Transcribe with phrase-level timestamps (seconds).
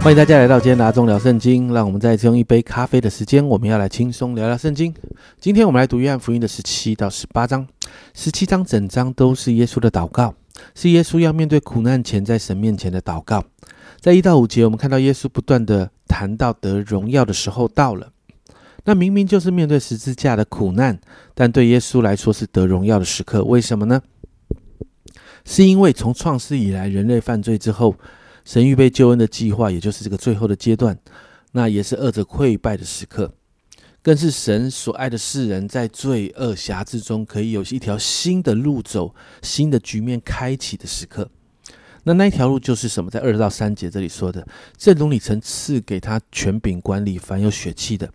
[0.00, 4.94] 欢迎大家来到今天的阿中聊圣经，让我们再次用一杯咖啡的时间，我们要来轻松聊聊圣经。
[5.38, 7.66] 今天我们来读约翰福音的十七到十八章，
[8.14, 10.34] 十七章整章都是耶稣的祷告，
[10.74, 13.44] 是耶稣要面对苦难前在神面前的祷告。
[14.00, 18.10] 在一到五节，我们看到耶稣不断的谈到得荣耀的时候到了。
[18.84, 20.98] 那明明就是面对十字架的苦难，
[21.34, 23.44] 但对耶稣来说是得荣耀的时刻。
[23.44, 24.00] 为什么呢？
[25.44, 27.94] 是因为从创世以来，人类犯罪之后。
[28.48, 30.98] 神预备救恩的计划，也就是这个最后的阶段，
[31.52, 33.34] 那也是恶者溃败的时刻，
[34.00, 41.28] 更是神所爱的世人在罪恶辖制中可以有一条新的路走、新的局面开启的时刻。
[42.04, 43.10] 那那一条路就是什么？
[43.10, 48.10] 在二到三节这里说的，正如你曾赐给他权柄管理凡有血气的，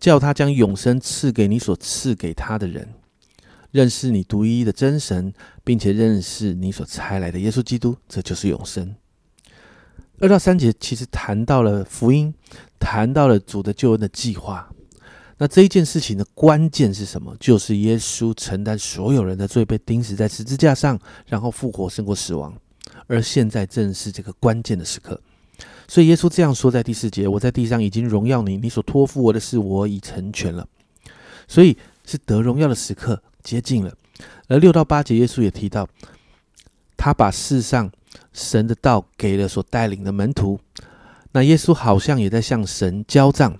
[0.00, 2.88] 叫他将永生赐给你所赐给他的人，
[3.70, 5.32] 认识你独一的真神，
[5.62, 8.96] 并且认识你所差来的耶稣基督，这就是永生。
[10.20, 12.34] 二到三节其实谈到了福音，
[12.80, 14.68] 谈到了主的救恩的计划。
[15.36, 17.36] 那这一件事情的关键是什么？
[17.38, 22.52] 就是耶稣承担所有人的罪，被钉死在十字架上，然后复活胜过死亡。
[23.06, 25.20] 而现在正是这个关键的时刻。
[25.86, 30.66] 所以耶稣这样说，在第四节：“我在地上已经荣耀你，你所托付我的事，我已成全了。”
[31.46, 33.96] 所以是得荣耀的时刻接近了。
[34.48, 35.88] 而六到八节，耶稣也提到，
[36.96, 37.88] 他把世上。
[38.32, 40.58] 神的道给了所带领的门徒，
[41.32, 43.56] 那耶稣好像也在向神交账。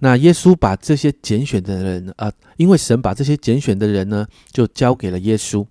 [0.00, 5.64] 那耶稣把这些拣选的人啊，因为神把这些拣选的人呢，就交给了耶稣。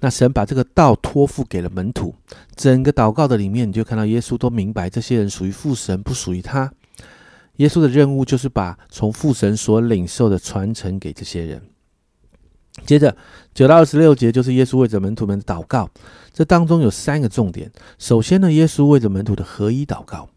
[0.00, 2.14] 那神把这个道托付给了门徒。
[2.54, 6.72] 整个祷告的里面，你就看到耶稣都明白，这些人属于父神，不属于他。
[7.56, 11.62] 耶稣的任务就是把从父神所领受的传承给这些人。
[12.92, 13.16] 接着
[13.54, 15.88] 九到二十六节就是耶稣为着门徒们的祷告，
[16.30, 17.72] 这当中有三个重点。
[17.98, 20.28] 首先呢，耶稣为着门徒的合一祷告，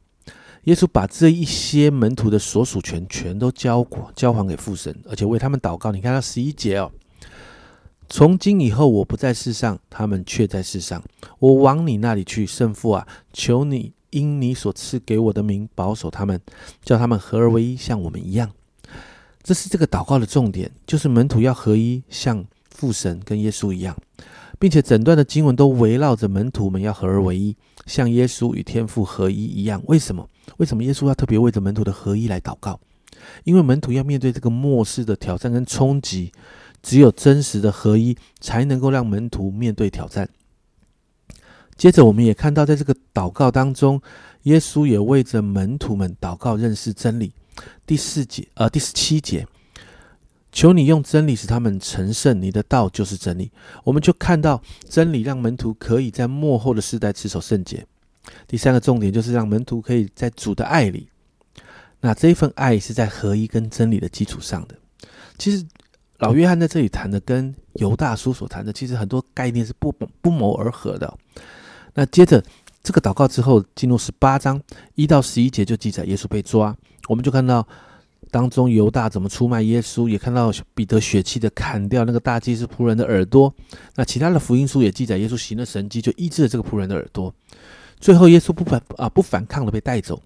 [0.64, 5.92] 耶稣把这一些门徒的所属权全都交过交还给父神，而且为他们祷告。
[5.92, 6.90] 你看到十一节哦，
[8.08, 11.04] 从今以后我不在世上，他们却在世上。
[11.40, 16.40] 我往你那里去，圣父啊，求你因你所赐给我的名保守他们，
[16.82, 18.50] 叫他们合而为一，像我们一样。
[19.46, 23.96] 这是这个祷告的重点，就是门徒要合一，像父神跟耶稣一样，
[24.58, 29.80] 并且整段的经文都围绕着门徒们要合而为一，像耶稣与天父合一一样。
[29.86, 30.28] 为什么？
[30.58, 32.80] 为什么耶稣要特别为着门徒的合一来祷告？
[33.44, 36.32] 因为门徒要面对这个末世的挑战跟冲击，
[36.82, 40.28] 只有真实的合一，才能够让门徒面对挑战。
[41.78, 44.02] 接着，我们也看到，在这个祷告当中，
[44.44, 47.32] 耶稣也为着门徒们祷告，认识真理。
[47.86, 49.48] 第四节，呃，第十七节，
[50.52, 53.52] 求你用真理使他们成圣，你的道就是真理。
[53.84, 57.86] 我们就看到真理让门徒可以在末后的世代持守圣洁。
[58.48, 61.08] 第三个重点就是让门徒可以在主的爱里，
[62.02, 64.76] 那这一份爱是在合一跟真理的基础上的。
[65.38, 65.64] 其实
[66.18, 71.14] 老约翰在这里谈的跟犹大叔所谈的，其实很多概念是不不谋而合的。
[71.94, 72.44] 那接着
[72.86, 74.62] 这个祷告之后，进入十八章
[74.94, 76.78] 一到十一节就记载耶稣被抓。
[77.08, 77.68] 我们就看到
[78.30, 83.52] 当中犹大怎么出卖耶稣，也看到彼得血气的砍掉那个大祭司仆人的耳朵。
[83.96, 87.34] 那其他的福音书也记载耶稣行了神迹，就医治了这个仆人的耳朵。
[88.00, 90.22] 最后耶稣不反啊不反抗的被带走，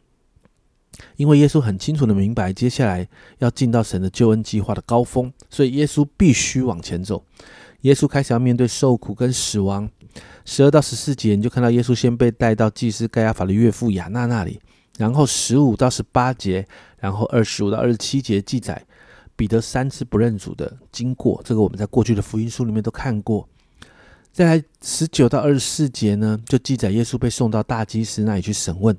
[1.15, 7.23] 因为耶稣很清楚的明白接下来要进到神的救恩计划的高峰，所以耶稣必须往前走。
[7.83, 9.89] 耶稣开始要面对受苦跟死亡。
[10.45, 14.59] 十二到十四节你就看到耶稣先被带到祭司盖亚法的岳父亚纳那里。
[14.97, 18.85] 然后十五到十八节，然后二十五到二十七节记载
[19.37, 23.47] 彼得三次不认主的经过，这个我们在过去的福音书里面都看过。
[24.33, 28.97] 再来十九到二十四节呢，就记载耶稣被送到大祭司那里去审问。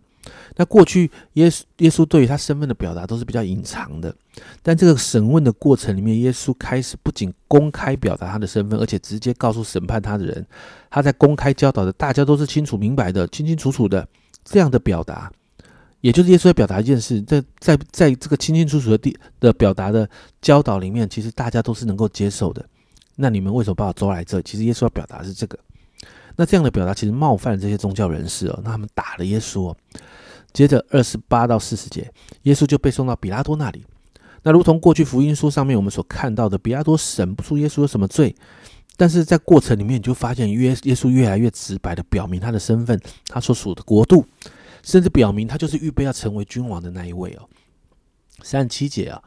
[0.57, 4.15] 那过去耶稣耶稣对于他身份的表达都是比较隐藏的，
[4.63, 10.47] 但这个审问的过程里面，耶稣开始不仅公开表达他的身份，而且直接告诉审判他的人，
[10.91, 14.07] 他在公开教导的，大家都是清楚明白的，清清楚楚的
[14.45, 15.33] 这样的表达。
[16.03, 20.09] 也就是耶稣在表达一件事，在在在这个清清楚楚的地的表达的
[20.41, 22.65] 教导里面，其实大家都是能够接受的。
[23.17, 24.41] 那你们为什么把我抓来这？
[24.43, 25.59] 其实耶稣要表达是这个。
[26.37, 29.75] 那这样的表达其实冒犯了这些宗教人士哦，那他们打了耶稣。
[30.53, 32.13] 接着二十八到四十节，
[32.43, 33.85] 耶稣就被送到比拉多那里。
[34.43, 38.35] 那如同过去福音书上面我们所看到的，比拉多审不出耶稣有什么罪，
[38.97, 44.25] 但是在过程里面你就发现约耶稣越来越直白的表明他的身份，他所属的国度。
[44.83, 47.47] 甚至表明他就是预备要成为君王的那一位哦。
[48.43, 49.23] 三十七节啊，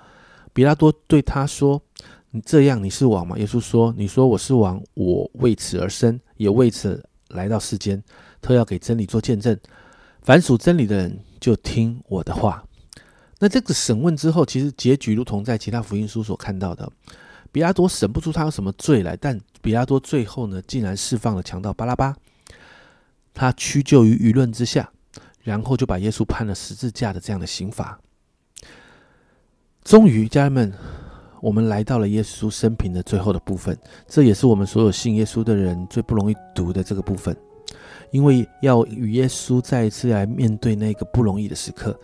[0.51, 1.79] 比拉多对他说
[2.31, 8.03] ：“你这样，你是王吗？”耶稣说：“你说我是王，我为此而生，也为此来到世间，
[8.41, 9.57] 特要给真理做见证。
[10.21, 12.63] 凡属真理的人就听我的话。
[13.39, 16.89] 那这个审问之后，其实结局如同在其他福音书所看到的，
[17.51, 22.15] 比拉多审不出他有什么罪来，但比拉多最后呢，竟然释放了强盗巴拉巴，
[23.33, 24.91] 他屈就于舆论之下，
[25.41, 27.99] 然后就把耶稣判了十字架的这样的刑罚。
[29.83, 30.73] 终于，家人们，
[31.43, 37.35] 我们来到了耶稣生平的最后的部分，这也是我们所有信耶稣的人最不容易读的这个部分，
[38.11, 41.99] 因为要与耶稣再一次来面对那个不容易的时刻。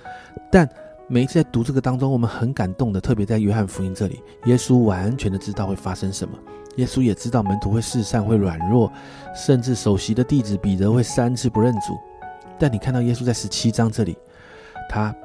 [0.51, 0.68] 但
[1.07, 6.38] 每一次在读这个当中，我们很感动的，特别在约翰福音这里，耶稣完全的知道会发生什么，
[6.75, 8.91] 耶稣也知道门徒会四散、会软弱，
[9.33, 11.97] 甚至首席的弟子彼得会三次不认主。
[12.59, 14.18] 但你看到耶稣在十七章这里，
[14.89, 15.15] 他。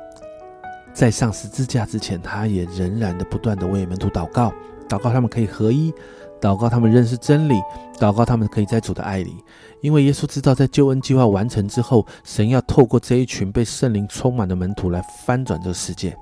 [0.95, 4.53] 在上十字架之前，他也仍然的不断的为门徒祷告，
[4.89, 5.93] 祷告他们可以合一，
[6.41, 7.61] 祷告他们认识真理，
[7.99, 9.35] 祷告他们可以在主的爱里。
[9.81, 16.17] 因为耶稣知道，在救恩计划完成之后，神要透过这一群被圣灵充满的门徒来翻转这个世界。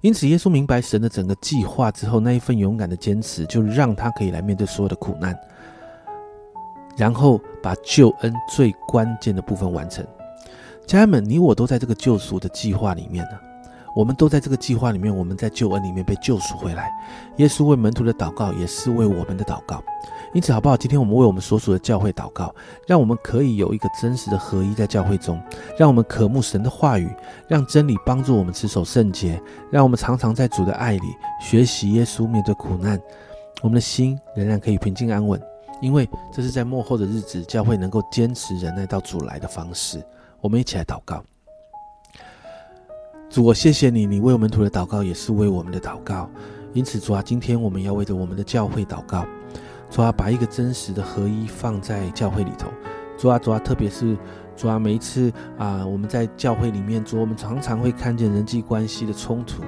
[0.00, 5.38] 因此，耶稣明白神的整个计划之后，那一份勇敢的坚持，就让他可以来面对所有的苦难，
[6.96, 10.04] 然后把救恩最关键的部分完成。
[10.86, 13.38] 家人们，你我都在这个救赎的计划里面呢。
[13.94, 16.90] 我们都在这个计划里面，我们在救恩里面被救赎回来。
[17.36, 19.82] 耶稣为门徒的祷告，也是为我们的祷告。
[20.32, 20.76] 因此，好不好？
[20.76, 22.54] 今天我们为我们所属的教会祷告，
[22.86, 25.42] 让我们可以有一个真实的合一在教会中，
[25.76, 27.12] 让我们渴慕神的话语，
[27.48, 29.42] 让真理帮助我们持守圣洁，
[29.72, 33.00] 让我们常常在主的爱里学习耶稣面对苦难，
[33.60, 35.40] 我们的心仍然可以平静安稳，
[35.80, 40.00] 因为这是在幕后的日子，教会能够坚持忍耐到主来的方式。
[40.40, 41.24] 我们一起来祷告。
[43.30, 46.28] 主，我谢谢你，你为我们徒的祷告也是为我们的祷告。
[46.72, 49.24] 因此，主啊，今天我们要为着我们的教会祷告。
[49.88, 52.68] 主啊，把一个真实的合一放在教会里头。
[53.16, 54.18] 主啊，主啊，特别是
[54.56, 59.62] 主啊，每一次啊，我们在教会里面，主，我们常常会看见人际关系的冲突。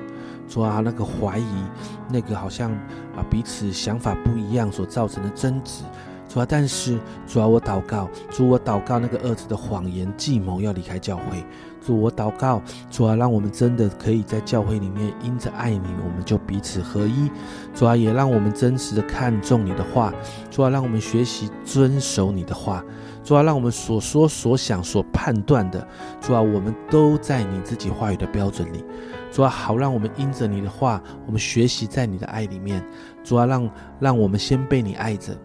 [0.48, 1.64] 主啊，那个怀疑，
[2.10, 2.72] 那个好像
[3.14, 5.84] 啊彼此想法不一样所造成的争执。
[6.32, 11.44] 主啊，但是主啊，我祷告，主我祷告那个恶子的谎言计谋要离开教会。
[11.84, 17.30] 主我祷告，主啊，让我们真的可以在教会里面因着爱你，我们就彼此合一。
[17.74, 20.10] 主啊，也让我们真实的看重你的话。
[20.50, 22.82] 主啊，让我们学习遵守你的话。
[23.22, 25.86] 主啊，让我们所说所想所判断的，
[26.22, 28.82] 主啊，我们都在你自己话语的标准里。
[29.30, 32.82] 主啊，好让我们因着你的话，我们学习在你的爱里面。
[33.22, 33.70] 主啊，让
[34.00, 35.36] 让我们先被你爱着。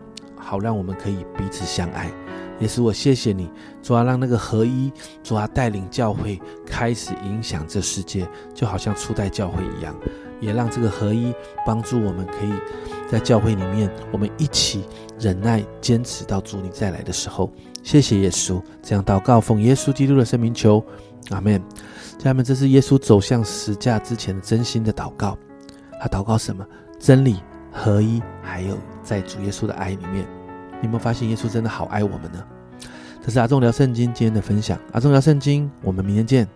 [0.49, 2.09] 好，让我们可以彼此相爱，
[2.57, 3.51] 也是我谢谢你，
[3.83, 4.89] 主啊，让那个合一，
[5.21, 9.93] 主啊，带领教会开始影响这世界，就好像初代教会一样，
[10.39, 11.35] 也让这个合一
[11.65, 12.53] 帮助我们可以
[13.11, 14.85] 在教会里面，我们一起
[15.19, 17.51] 忍耐坚持到主你再来的时候。
[17.83, 20.81] 谢谢耶稣，这样祷告奉耶稣基督的圣名求，
[21.31, 21.61] 阿门。
[22.17, 25.37] 家人们，这是耶稣走向十架之前的真心的祷告，
[26.01, 26.65] 他祷告什么？
[26.97, 27.35] 真理、
[27.69, 30.25] 合一，还有在主耶稣的爱里面。
[30.81, 32.43] 你有没有发现耶稣真的好爱我们呢？
[33.23, 34.79] 这是阿忠聊圣经今天的分享。
[34.93, 36.47] 阿忠聊圣经，我们明天见。